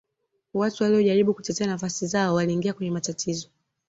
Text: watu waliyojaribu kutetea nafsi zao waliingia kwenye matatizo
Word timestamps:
watu 0.53 0.83
waliyojaribu 0.83 1.33
kutetea 1.33 1.67
nafsi 1.67 2.07
zao 2.07 2.33
waliingia 2.35 2.73
kwenye 2.73 2.91
matatizo 2.91 3.49